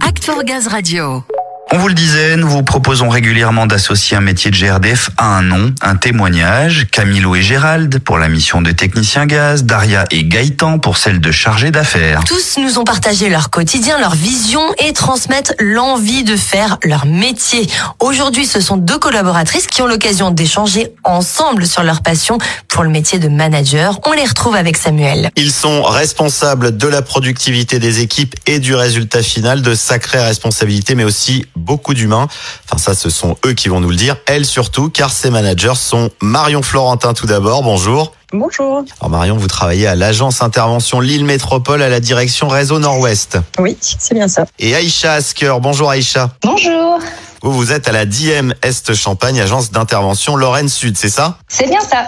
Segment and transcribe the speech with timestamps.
[0.00, 1.35] Act for Gaz Radio.
[1.72, 5.42] On vous le disait, nous vous proposons régulièrement d'associer un métier de GRDF à un
[5.42, 6.86] nom, un témoignage.
[6.92, 11.32] Camilo et Gérald pour la mission de technicien gaz, Daria et Gaëtan pour celle de
[11.32, 12.22] chargé d'affaires.
[12.24, 17.68] Tous nous ont partagé leur quotidien, leur vision et transmettent l'envie de faire leur métier.
[17.98, 22.90] Aujourd'hui, ce sont deux collaboratrices qui ont l'occasion d'échanger ensemble sur leur passion pour le
[22.90, 23.98] métier de manager.
[24.06, 25.30] On les retrouve avec Samuel.
[25.34, 30.94] Ils sont responsables de la productivité des équipes et du résultat final, de sacrées responsabilités,
[30.94, 32.28] mais aussi beaucoup d'humains.
[32.64, 34.16] Enfin, ça, ce sont eux qui vont nous le dire.
[34.26, 37.62] Elles surtout, car ces managers sont Marion Florentin tout d'abord.
[37.62, 38.12] Bonjour.
[38.32, 38.84] Bonjour.
[39.00, 43.38] Alors Marion, vous travaillez à l'agence intervention Lille Métropole à la direction réseau Nord-Ouest.
[43.58, 44.46] Oui, c'est bien ça.
[44.58, 45.54] Et Aïcha Asker.
[45.60, 46.30] Bonjour Aïcha.
[46.42, 46.98] Bonjour.
[47.42, 51.38] Vous, vous êtes à la DIEM Est Champagne, agence d'intervention Lorraine Sud, c'est ça?
[51.48, 52.06] C'est bien ça.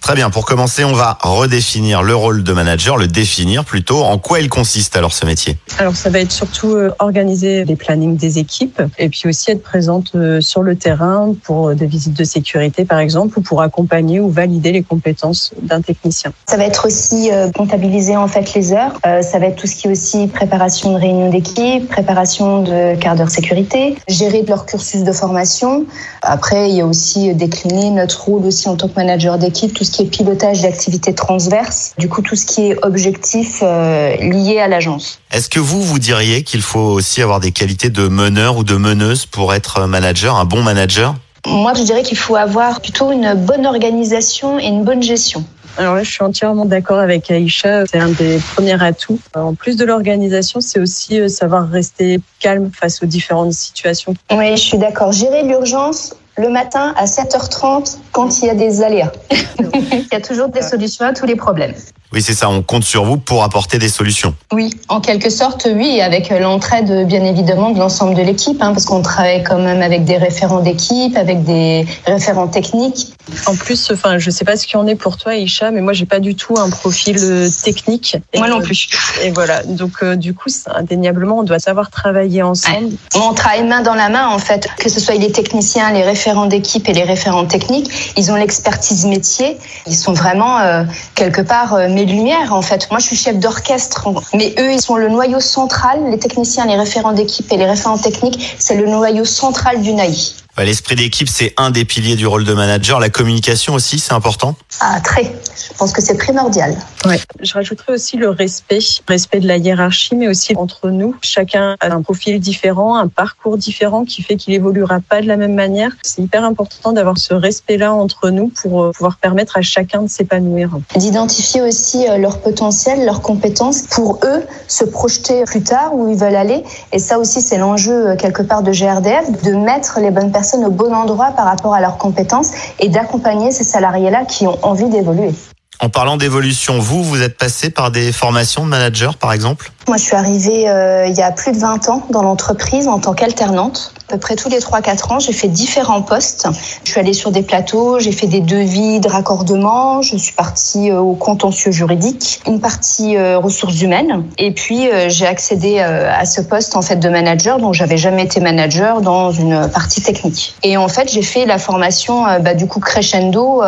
[0.00, 0.30] Très bien.
[0.30, 4.04] Pour commencer, on va redéfinir le rôle de manager, le définir plutôt.
[4.04, 5.58] En quoi il consiste alors ce métier?
[5.78, 9.62] Alors ça va être surtout euh, organiser les plannings des équipes et puis aussi être
[9.62, 14.20] présente euh, sur le terrain pour des visites de sécurité par exemple ou pour accompagner
[14.20, 16.32] ou valider les compétences d'un technicien.
[16.48, 18.98] Ça va être aussi euh, comptabiliser en fait les heures.
[19.02, 23.16] ça va être tout ce qui est aussi préparation de réunions d'équipe, préparation de quart
[23.16, 25.84] d'heure sécurité, gérer leur cursus de formation.
[26.22, 29.84] Après, il y a aussi décliner notre rôle aussi en tant que manager d'équipe, tout
[29.84, 34.60] ce qui est pilotage d'activités transverses, du coup tout ce qui est objectif euh, lié
[34.60, 35.20] à l'agence.
[35.30, 38.76] Est-ce que vous, vous diriez qu'il faut aussi avoir des qualités de meneur ou de
[38.76, 41.14] meneuse pour être manager, un bon manager?
[41.46, 45.44] Moi, je dirais qu'il faut avoir plutôt une bonne organisation et une bonne gestion.
[45.78, 47.86] Alors là, je suis entièrement d'accord avec Aïcha.
[47.86, 49.20] C'est un des premiers atouts.
[49.34, 54.14] En plus de l'organisation, c'est aussi euh, savoir rester calme face aux différentes situations.
[54.32, 55.12] Oui, je suis d'accord.
[55.12, 59.12] Gérer l'urgence le matin à 7h30 quand il y a des aléas.
[59.30, 61.74] il y a toujours des solutions à tous les problèmes.
[62.10, 64.34] Oui, c'est ça, on compte sur vous pour apporter des solutions.
[64.50, 68.86] Oui, en quelque sorte, oui, avec l'entraide bien évidemment de l'ensemble de l'équipe, hein, parce
[68.86, 73.12] qu'on travaille quand même avec des référents d'équipe, avec des référents techniques.
[73.44, 75.92] En plus, enfin, je sais pas ce qu'il en est pour toi, Isha, mais moi,
[75.92, 78.16] j'ai pas du tout un profil euh, technique.
[78.34, 78.88] moi non plus.
[79.22, 82.88] Et voilà, donc euh, du coup, indéniablement, on doit savoir travailler ensemble.
[83.14, 86.27] On travaille main dans la main, en fait, que ce soit les techniciens, les référents
[86.46, 90.84] d'équipe et les référents techniques, ils ont l'expertise métier, ils sont vraiment euh,
[91.14, 92.88] quelque part mes lumières en fait.
[92.90, 96.76] Moi je suis chef d'orchestre, mais eux ils sont le noyau central, les techniciens, les
[96.76, 100.34] référents d'équipe et les référents techniques, c'est le noyau central du NAI.
[100.64, 102.98] L'esprit d'équipe, c'est un des piliers du rôle de manager.
[102.98, 105.22] La communication aussi, c'est important Ah, très.
[105.24, 106.76] Je pense que c'est primordial.
[107.04, 107.20] Ouais.
[107.40, 111.14] Je rajouterais aussi le respect, respect de la hiérarchie, mais aussi entre nous.
[111.22, 115.36] Chacun a un profil différent, un parcours différent qui fait qu'il évoluera pas de la
[115.36, 115.92] même manière.
[116.02, 120.08] C'est hyper important d'avoir ce respect-là entre nous pour euh, pouvoir permettre à chacun de
[120.08, 120.70] s'épanouir.
[120.96, 126.18] D'identifier aussi euh, leur potentiel, leurs compétences pour eux se projeter plus tard où ils
[126.18, 126.64] veulent aller.
[126.92, 130.47] Et ça aussi, c'est l'enjeu euh, quelque part de GRDF, de mettre les bonnes personnes
[130.56, 134.88] au bon endroit par rapport à leurs compétences et d'accompagner ces salariés-là qui ont envie
[134.88, 135.32] d'évoluer.
[135.80, 139.70] En parlant d'évolution, vous, vous êtes passé par des formations de manager, par exemple?
[139.88, 142.98] Moi, je suis arrivée euh, il y a plus de 20 ans dans l'entreprise en
[142.98, 143.94] tant qu'alternante.
[144.08, 146.46] À peu près tous les 3-4 ans, j'ai fait différents postes.
[146.84, 150.90] Je suis allée sur des plateaux, j'ai fait des devis de raccordement, je suis partie
[150.90, 156.40] euh, au contentieux juridique, une partie euh, ressources humaines, et puis j'ai accédé à ce
[156.40, 160.54] poste en fait de manager, donc j'avais jamais été manager dans une partie technique.
[160.62, 163.62] Et en fait, j'ai fait la formation bah, du coup crescendo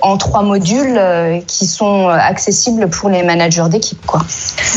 [0.00, 1.00] en trois modules
[1.46, 4.00] qui sont accessibles pour les managers d'équipe.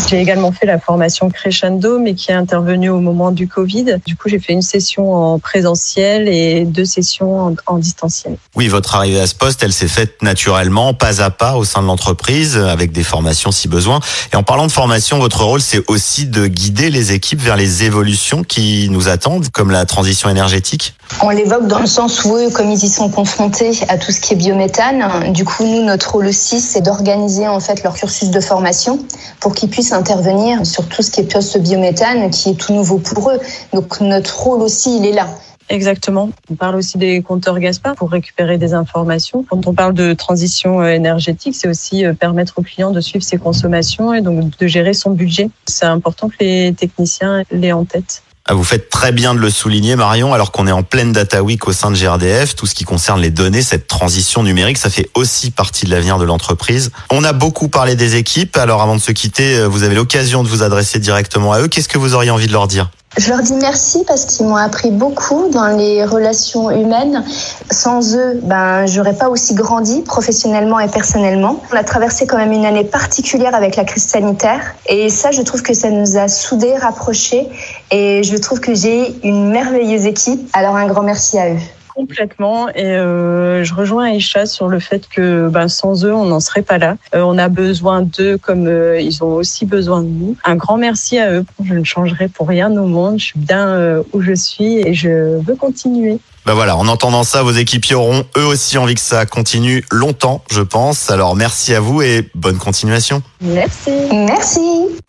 [0.08, 3.98] J'ai également fait la formation Crescendo, mais qui est intervenue au moment du Covid.
[4.06, 8.38] Du coup, j'ai fait une session en présentiel et deux sessions en, distanciel.
[8.56, 11.82] Oui, votre arrivée à ce poste, elle s'est faite naturellement, pas à pas, au sein
[11.82, 14.00] de l'entreprise, avec des formations si besoin.
[14.32, 17.84] Et en parlant de formation, votre rôle, c'est aussi de guider les équipes vers les
[17.84, 22.50] évolutions qui nous attendent, comme la transition énergétique on l'évoque dans le sens où eux,
[22.50, 26.14] comme ils y sont confrontés à tout ce qui est biométhane, du coup, nous, notre
[26.14, 29.00] rôle aussi, c'est d'organiser en fait leur cursus de formation
[29.40, 33.32] pour qu'ils puissent intervenir sur tout ce qui est post-biométhane, qui est tout nouveau pour
[33.32, 33.40] eux.
[33.74, 35.28] Donc, notre rôle aussi, il est là.
[35.70, 36.30] Exactement.
[36.52, 39.46] On parle aussi des compteurs Gaspard pour récupérer des informations.
[39.50, 43.24] Quand on parle de transition euh, énergétique, c'est aussi euh, permettre au client de suivre
[43.24, 45.50] ses consommations et donc de gérer son budget.
[45.66, 48.22] C'est important que les techniciens l'aient en tête.
[48.48, 51.42] Ah, vous faites très bien de le souligner, Marion, alors qu'on est en pleine Data
[51.42, 52.54] Week au sein de GRDF.
[52.54, 56.20] Tout ce qui concerne les données, cette transition numérique, ça fait aussi partie de l'avenir
[56.20, 56.92] de l'entreprise.
[57.10, 58.56] On a beaucoup parlé des équipes.
[58.58, 61.68] Alors, avant de se quitter, euh, vous avez l'occasion de vous adresser directement à eux.
[61.68, 62.92] Qu'est-ce que vous auriez envie de leur dire?
[63.18, 67.24] Je leur dis merci parce qu'ils m'ont appris beaucoup dans les relations humaines.
[67.72, 71.62] Sans eux, ben, j'aurais pas aussi grandi professionnellement et personnellement.
[71.72, 74.76] On a traversé quand même une année particulière avec la crise sanitaire.
[74.88, 77.48] Et ça, je trouve que ça nous a soudés, rapprochés.
[77.96, 80.42] Et je trouve que j'ai une merveilleuse équipe.
[80.52, 81.60] Alors un grand merci à eux.
[81.96, 82.68] Complètement.
[82.70, 86.62] Et euh, je rejoins Aïcha sur le fait que ben, sans eux, on n'en serait
[86.62, 86.98] pas là.
[87.14, 90.36] Euh, on a besoin d'eux comme euh, ils ont aussi besoin de nous.
[90.44, 91.46] Un grand merci à eux.
[91.64, 93.18] Je ne changerai pour rien au monde.
[93.18, 96.20] Je suis bien où je suis et je veux continuer.
[96.46, 100.44] Ben voilà, en entendant ça, vos équipiers auront eux aussi envie que ça continue longtemps,
[100.52, 101.10] je pense.
[101.10, 103.24] Alors merci à vous et bonne continuation.
[103.42, 103.92] Merci.
[104.12, 104.60] Merci.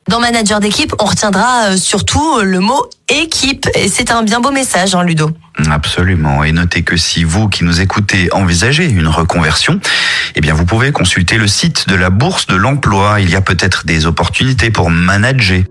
[0.08, 3.68] Dans manager d'équipe, on retiendra euh, surtout le mot équipe.
[3.74, 5.30] Et c'est un bien beau message, hein, Ludo.
[5.70, 6.42] Absolument.
[6.42, 9.78] Et notez que si vous qui nous écoutez envisagez une reconversion,
[10.36, 13.20] eh bien vous pouvez consulter le site de la Bourse de l'emploi.
[13.20, 15.64] Il y a peut-être des opportunités pour manager.